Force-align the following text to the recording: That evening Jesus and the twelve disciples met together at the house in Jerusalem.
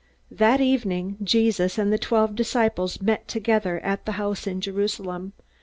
That 0.31 0.59
evening 0.59 1.17
Jesus 1.21 1.77
and 1.77 1.93
the 1.93 1.97
twelve 1.99 2.33
disciples 2.33 3.03
met 3.03 3.27
together 3.27 3.79
at 3.81 4.07
the 4.07 4.13
house 4.13 4.47
in 4.47 4.59
Jerusalem. 4.59 5.33